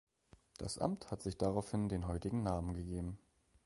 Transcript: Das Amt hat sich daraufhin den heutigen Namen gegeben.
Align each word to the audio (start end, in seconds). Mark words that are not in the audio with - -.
Das 0.57 0.79
Amt 0.79 1.11
hat 1.11 1.21
sich 1.21 1.37
daraufhin 1.37 1.87
den 1.87 2.07
heutigen 2.07 2.41
Namen 2.41 2.73
gegeben. 2.73 3.19